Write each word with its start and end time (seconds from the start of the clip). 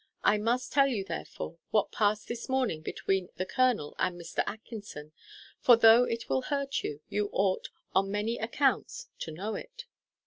I 0.23 0.39
must 0.39 0.73
tell 0.73 0.87
you, 0.87 1.03
therefore, 1.03 1.59
what 1.69 1.91
past 1.91 2.27
this 2.27 2.49
morning 2.49 2.81
between 2.81 3.29
the 3.35 3.45
colonel 3.45 3.93
and 3.99 4.19
Mr. 4.19 4.41
Atkinson; 4.47 5.11
for, 5.59 5.75
though 5.75 6.05
it 6.05 6.27
will 6.27 6.41
hurt 6.41 6.81
you, 6.83 7.01
you 7.07 7.29
ought, 7.31 7.69
on 7.93 8.09
many 8.09 8.39
accounts, 8.39 9.09
to 9.19 9.31
know 9.31 9.53
it." 9.53 9.85